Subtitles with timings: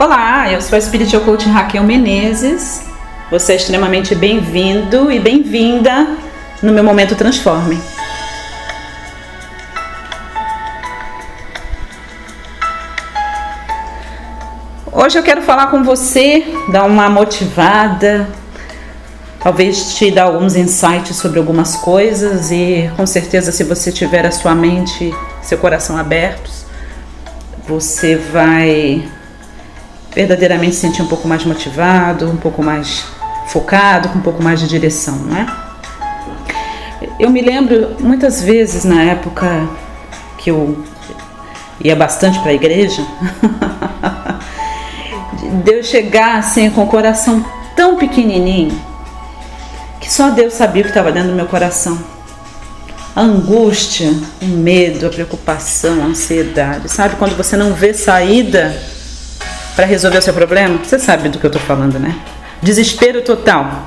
[0.00, 2.84] Olá, eu sou a Spiritual Coach Raquel Menezes.
[3.32, 6.16] Você é extremamente bem-vindo e bem-vinda
[6.62, 7.82] no meu Momento Transforme.
[14.92, 18.28] Hoje eu quero falar com você, dar uma motivada,
[19.40, 24.30] talvez te dar alguns insights sobre algumas coisas e com certeza se você tiver a
[24.30, 25.12] sua mente,
[25.42, 26.64] seu coração abertos,
[27.66, 29.17] você vai
[30.18, 33.04] verdadeiramente se sentir um pouco mais motivado, um pouco mais
[33.46, 35.46] focado, com um pouco mais de direção, não é?
[37.20, 39.68] Eu me lembro muitas vezes na época
[40.36, 40.84] que eu
[41.84, 43.00] ia bastante para a igreja,
[45.62, 47.44] de eu chegar assim com o coração
[47.76, 48.76] tão pequenininho
[50.00, 51.96] que só Deus sabia o que estava dentro do meu coração.
[53.14, 54.12] A angústia,
[54.42, 57.14] o medo, a preocupação, a ansiedade, sabe?
[57.14, 58.97] Quando você não vê saída
[59.78, 60.76] para resolver o seu problema?
[60.82, 62.12] Você sabe do que eu estou falando, né?
[62.60, 63.84] Desespero total.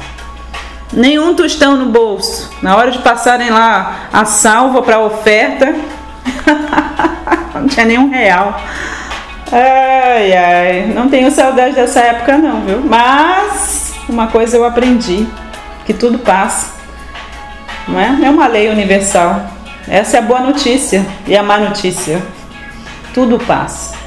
[0.93, 2.49] Nenhum tostão no bolso.
[2.61, 5.75] Na hora de passarem lá a salva para oferta,
[7.53, 8.57] não tinha nenhum real.
[9.51, 12.79] Ai, ai, não tenho saudade dessa época não, viu?
[12.85, 15.27] Mas uma coisa eu aprendi,
[15.85, 16.71] que tudo passa.
[17.85, 18.17] Não é?
[18.23, 19.45] É uma lei universal.
[19.89, 22.23] Essa é a boa notícia e a má notícia.
[23.13, 24.00] Tudo passa.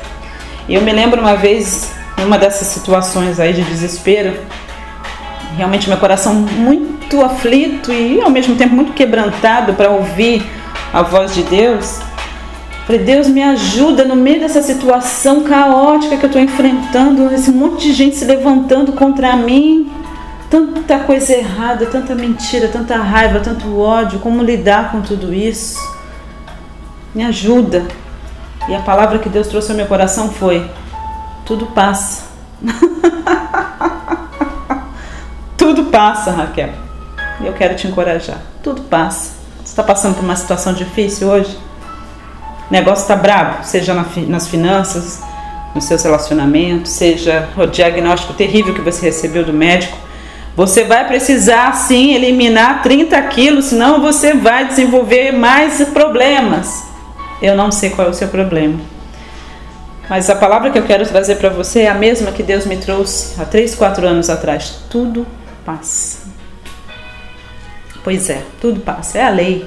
[0.66, 4.34] Eu me lembro uma vez, numa dessas situações aí de desespero,
[5.56, 10.42] realmente meu coração muito aflito e ao mesmo tempo muito quebrantado para ouvir
[10.92, 12.00] a voz de Deus.
[12.86, 17.88] Falei, Deus me ajuda no meio dessa situação caótica que eu estou enfrentando, esse monte
[17.88, 19.90] de gente se levantando contra mim,
[20.50, 25.78] tanta coisa errada, tanta mentira, tanta raiva, tanto ódio, como lidar com tudo isso?
[27.14, 27.86] Me ajuda.
[28.68, 30.70] E a palavra que Deus trouxe ao meu coração foi:
[31.44, 32.24] tudo passa.
[35.56, 36.70] tudo passa, Raquel.
[37.42, 38.38] Eu quero te encorajar.
[38.62, 39.34] Tudo passa.
[39.58, 41.58] Você está passando por uma situação difícil hoje?
[42.70, 45.22] O negócio está brabo, seja nas finanças,
[45.74, 49.98] nos seus relacionamentos, seja o diagnóstico terrível que você recebeu do médico.
[50.56, 56.93] Você vai precisar sim eliminar 30 quilos, senão você vai desenvolver mais problemas.
[57.44, 58.80] Eu não sei qual é o seu problema.
[60.08, 62.78] Mas a palavra que eu quero trazer para você é a mesma que Deus me
[62.78, 64.78] trouxe há 3, 4 anos atrás.
[64.88, 65.26] Tudo
[65.62, 66.20] passa.
[68.02, 69.18] Pois é, tudo passa.
[69.18, 69.66] É a lei.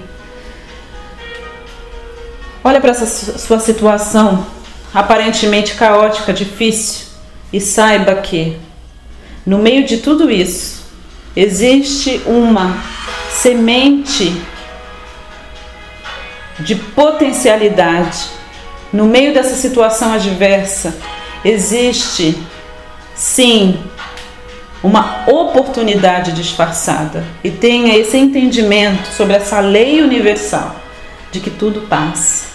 [2.64, 4.48] Olha para essa sua situação
[4.92, 7.06] aparentemente caótica, difícil,
[7.54, 8.58] e saiba que
[9.46, 10.84] no meio de tudo isso
[11.36, 12.76] existe uma
[13.30, 14.36] semente
[16.60, 18.26] de potencialidade.
[18.92, 20.96] No meio dessa situação adversa,
[21.44, 22.38] existe
[23.16, 23.80] sim
[24.84, 27.24] uma oportunidade disfarçada.
[27.44, 30.76] E tenha esse entendimento sobre essa lei universal
[31.32, 32.48] de que tudo passa.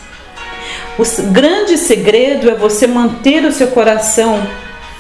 [0.99, 4.47] O grande segredo é você manter o seu coração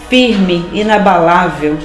[0.09, 1.79] firme, inabalável.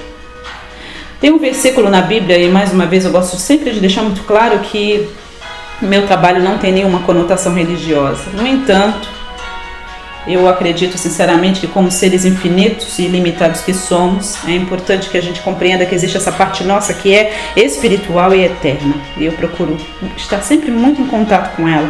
[1.19, 4.23] Tem um versículo na Bíblia, e mais uma vez eu gosto sempre de deixar muito
[4.23, 5.09] claro que
[5.81, 8.29] meu trabalho não tem nenhuma conotação religiosa.
[8.33, 9.07] No entanto,
[10.27, 15.21] eu acredito sinceramente que, como seres infinitos e ilimitados que somos, é importante que a
[15.21, 18.95] gente compreenda que existe essa parte nossa que é espiritual e eterna.
[19.15, 19.77] E eu procuro
[20.17, 21.89] estar sempre muito em contato com ela.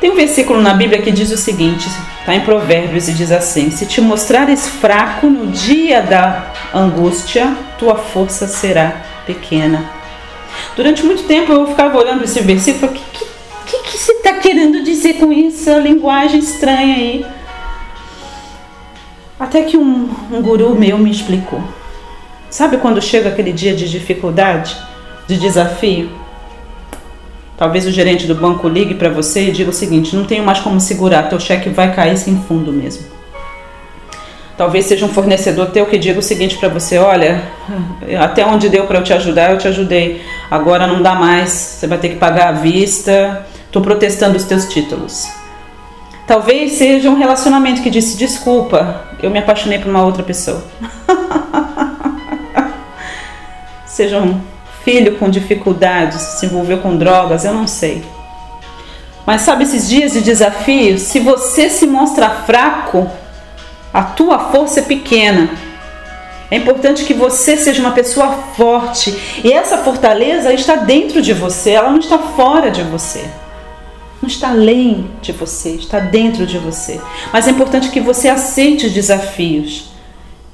[0.00, 1.88] Tem um versículo na Bíblia que diz o seguinte,
[2.20, 7.96] está em Provérbios e diz assim: Se te mostrares fraco no dia da angústia, tua
[7.96, 10.01] força será pequena.
[10.74, 13.24] Durante muito tempo eu ficava olhando esse versículo e falei, o que,
[13.66, 15.70] que, que, você está querendo dizer com isso?
[15.70, 17.26] A linguagem estranha aí.
[19.38, 21.62] Até que um, um guru meu me explicou.
[22.48, 24.76] Sabe quando chega aquele dia de dificuldade,
[25.26, 26.10] de desafio?
[27.56, 30.58] Talvez o gerente do banco ligue para você e diga o seguinte: não tenho mais
[30.60, 33.21] como segurar, teu cheque vai cair sem fundo mesmo.
[34.56, 37.42] Talvez seja um fornecedor teu que diga o seguinte para você: olha,
[38.20, 40.22] até onde deu para eu te ajudar, eu te ajudei.
[40.50, 43.46] Agora não dá mais, você vai ter que pagar à vista.
[43.66, 45.26] Estou protestando os teus títulos.
[46.26, 50.62] Talvez seja um relacionamento que disse: desculpa, eu me apaixonei por uma outra pessoa.
[53.86, 54.40] seja um
[54.84, 58.04] filho com dificuldades, se envolveu com drogas, eu não sei.
[59.26, 60.98] Mas sabe esses dias de desafio?
[60.98, 63.08] Se você se mostra fraco,
[63.92, 65.50] a tua força é pequena.
[66.50, 71.70] É importante que você seja uma pessoa forte e essa fortaleza está dentro de você,
[71.70, 73.24] ela não está fora de você.
[74.20, 77.00] Não está além de você, está dentro de você.
[77.32, 79.92] Mas é importante que você aceite os desafios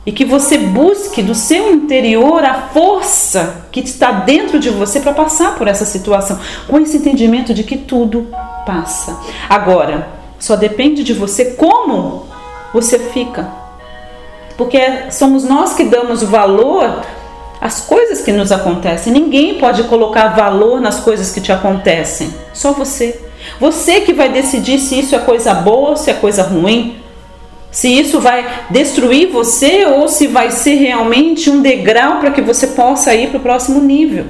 [0.06, 5.12] e que você busque do seu interior a força que está dentro de você para
[5.12, 8.28] passar por essa situação, com esse entendimento de que tudo
[8.64, 9.18] passa.
[9.48, 10.08] Agora,
[10.38, 12.27] só depende de você como
[12.72, 13.48] você fica.
[14.56, 17.02] Porque somos nós que damos valor
[17.60, 19.12] às coisas que nos acontecem.
[19.12, 23.20] Ninguém pode colocar valor nas coisas que te acontecem, só você.
[23.60, 26.96] Você que vai decidir se isso é coisa boa ou se é coisa ruim.
[27.70, 32.68] Se isso vai destruir você ou se vai ser realmente um degrau para que você
[32.68, 34.26] possa ir para o próximo nível.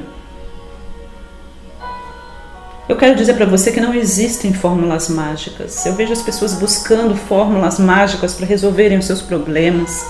[2.88, 5.85] Eu quero dizer para você que não existem fórmulas mágicas.
[5.85, 10.06] Eu vejo as pessoas buscando fórmulas mágicas para resolverem os seus problemas.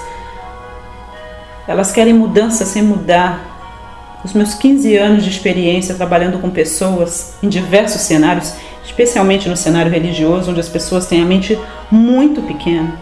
[1.67, 4.21] Elas querem mudança sem mudar.
[4.25, 8.53] Os meus 15 anos de experiência trabalhando com pessoas em diversos cenários,
[8.85, 11.59] especialmente no cenário religioso, onde as pessoas têm a mente
[11.91, 12.97] muito pequena,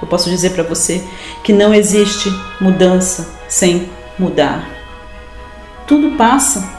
[0.00, 1.04] eu posso dizer para você
[1.42, 2.30] que não existe
[2.60, 3.88] mudança sem
[4.18, 4.68] mudar.
[5.86, 6.77] Tudo passa.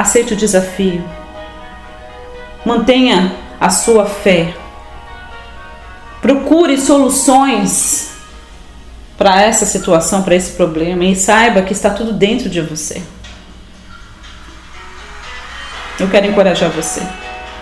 [0.00, 1.04] Aceite o desafio.
[2.64, 4.54] Mantenha a sua fé.
[6.22, 8.12] Procure soluções
[9.18, 13.02] para essa situação, para esse problema e saiba que está tudo dentro de você.
[15.98, 17.02] Eu quero encorajar você.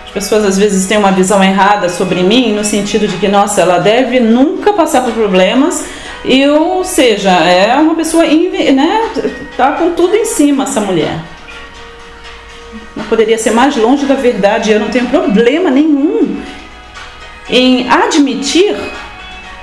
[0.05, 3.59] As pessoas às vezes têm uma visão errada sobre mim, no sentido de que, nossa,
[3.59, 5.83] ela deve nunca passar por problemas,
[6.23, 9.11] e, ou seja, é uma pessoa, né,
[9.57, 11.19] tá com tudo em cima essa mulher.
[13.09, 16.39] Poderia ser mais longe da verdade, eu não tenho problema nenhum
[17.49, 18.75] em admitir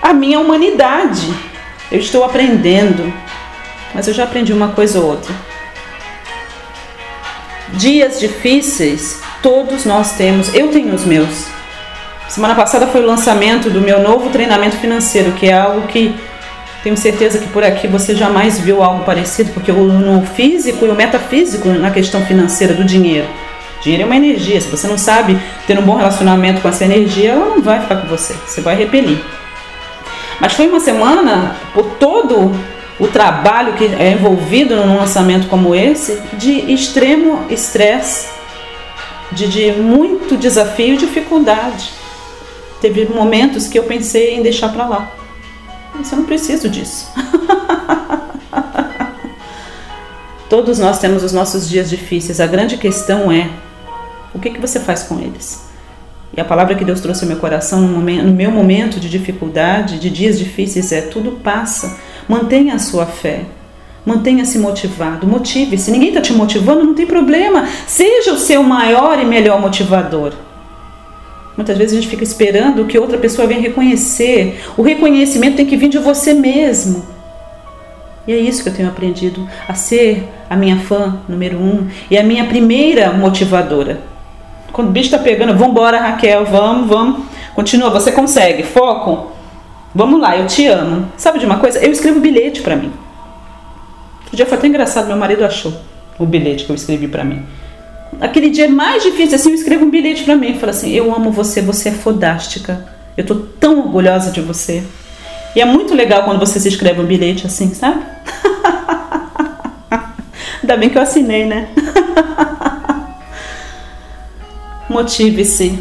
[0.03, 1.33] a minha humanidade.
[1.91, 3.13] Eu estou aprendendo,
[3.95, 5.33] mas eu já aprendi uma coisa ou outra.
[7.75, 11.47] Dias difíceis todos nós temos, eu tenho os meus.
[12.29, 16.13] Semana passada foi o lançamento do meu novo treinamento financeiro, que é algo que
[16.87, 20.95] tenho certeza que por aqui você jamais viu algo parecido, porque no físico e o
[20.95, 23.27] metafísico na questão financeira do dinheiro.
[23.83, 25.37] Dinheiro é uma energia, se você não sabe
[25.67, 28.77] ter um bom relacionamento com essa energia, ela não vai ficar com você, você vai
[28.77, 29.19] repelir.
[30.41, 32.53] Mas foi uma semana, por todo
[33.01, 38.29] o trabalho que é envolvido num lançamento como esse, de extremo estresse,
[39.33, 41.91] de, de muito desafio e dificuldade.
[42.81, 45.26] Teve momentos que eu pensei em deixar para lá.
[45.99, 47.11] Mas eu não preciso disso.
[50.49, 52.41] Todos nós temos os nossos dias difíceis.
[52.41, 53.51] A grande questão é
[54.33, 55.67] o que, que você faz com eles.
[56.37, 59.09] E a palavra que Deus trouxe ao meu coração no, momento, no meu momento de
[59.09, 61.99] dificuldade, de dias difíceis, é: tudo passa.
[62.29, 63.45] Mantenha a sua fé.
[64.05, 65.91] Mantenha-se motivado, motive-se.
[65.91, 67.67] Ninguém está te motivando, não tem problema.
[67.89, 70.33] Seja o seu maior e melhor motivador.
[71.57, 74.63] Muitas vezes a gente fica esperando que outra pessoa venha reconhecer.
[74.77, 77.05] O reconhecimento tem que vir de você mesmo.
[78.27, 82.19] E é isso que eu tenho aprendido a ser a minha fã número um e
[82.19, 84.01] a minha primeira motivadora.
[84.73, 87.25] Quando o bicho está pegando, vamos embora, Raquel, vamos, vamos.
[87.55, 89.33] Continua, você consegue, foco.
[89.95, 91.07] Vamos lá, eu te amo.
[91.17, 91.79] Sabe de uma coisa?
[91.79, 92.93] Eu escrevo bilhete para mim.
[94.31, 95.73] O dia foi até engraçado, meu marido achou
[96.19, 97.43] o bilhete que eu escrevi para mim.
[98.21, 100.59] Aquele dia mais difícil, assim, eu escrevo um bilhete para mim.
[100.59, 102.87] Fala assim: Eu amo você, você é fodástica.
[103.17, 104.83] Eu tô tão orgulhosa de você.
[105.55, 108.05] E é muito legal quando você se escreve um bilhete assim, sabe?
[110.63, 111.69] Ainda bem que eu assinei, né?
[114.89, 115.79] Motive-se.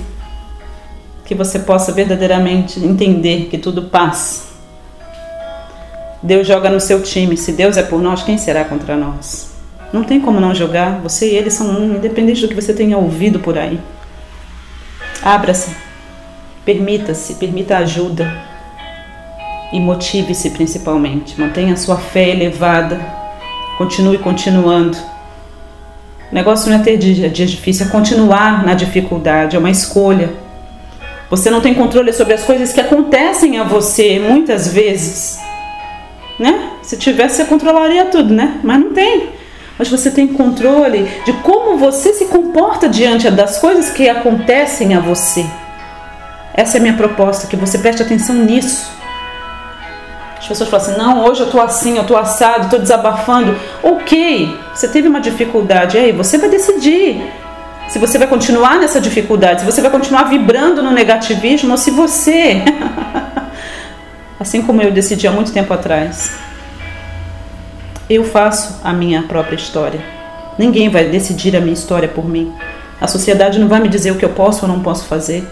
[1.26, 4.46] Que você possa verdadeiramente entender que tudo passa.
[6.22, 7.36] Deus joga no seu time.
[7.36, 9.55] Se Deus é por nós, quem será contra nós?
[9.94, 11.00] Não tem como não jogar.
[11.02, 13.80] Você e ele são um, independente do que você tenha ouvido por aí.
[15.24, 15.76] Abra-se,
[16.64, 18.32] permita-se, permita ajuda
[19.72, 21.40] e motive-se principalmente.
[21.40, 23.00] Mantenha sua fé elevada.
[23.78, 24.98] Continue continuando.
[26.32, 30.34] O negócio não é ter dia, dia difícil, é continuar na dificuldade, é uma escolha.
[31.30, 35.40] Você não tem controle sobre as coisas que acontecem a você muitas vezes.
[36.40, 36.72] Né?
[36.82, 38.60] Se tivesse, você controlaria tudo, né?
[38.64, 39.30] Mas não tem
[39.78, 45.00] mas você tem controle de como você se comporta diante das coisas que acontecem a
[45.00, 45.46] você.
[46.54, 48.90] Essa é a minha proposta, que você preste atenção nisso.
[50.38, 53.58] As pessoas falam assim: não, hoje eu estou assim, eu estou assado, estou desabafando.
[53.84, 57.22] Ok, você teve uma dificuldade, aí você vai decidir
[57.88, 61.92] se você vai continuar nessa dificuldade, se você vai continuar vibrando no negativismo ou se
[61.92, 62.64] você,
[64.40, 66.36] assim como eu decidi há muito tempo atrás,
[68.10, 70.00] eu faço a minha própria história.
[70.58, 72.54] Ninguém vai decidir a minha história por mim.
[73.00, 75.46] A sociedade não vai me dizer o que eu posso ou não posso fazer.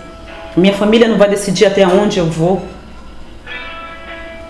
[0.55, 2.63] Minha família não vai decidir até onde eu vou.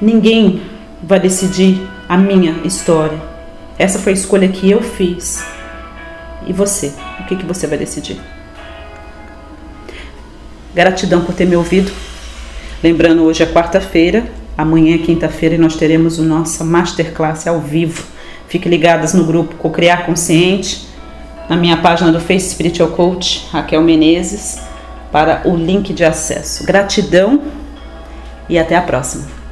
[0.02, 0.62] Ninguém
[1.02, 3.18] vai decidir a minha história.
[3.80, 5.44] Essa foi a escolha que eu fiz.
[6.46, 6.94] E você?
[7.22, 8.20] O que, que você vai decidir?
[10.76, 11.92] Gratidão por ter me ouvido.
[12.84, 14.26] Lembrando, hoje é quarta-feira,
[14.58, 18.04] amanhã quinta-feira nós teremos o nossa masterclass ao vivo.
[18.48, 20.88] Fique ligadas no grupo Cocriar Consciente,
[21.50, 24.60] na minha página do Face Spiritual Coach, Raquel Menezes,
[25.12, 26.66] para o link de acesso.
[26.66, 27.42] Gratidão
[28.48, 29.43] e até a próxima.